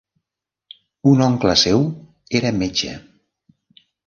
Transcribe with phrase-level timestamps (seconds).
[1.11, 1.79] Un oncle seu
[2.41, 2.91] era metge.